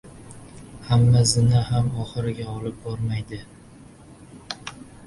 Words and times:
•Hamma 0.87 1.21
zina 1.33 1.61
ham 1.67 1.91
oxiriga 2.05 2.49
olib 2.55 2.81
bormaydi. 2.89 3.43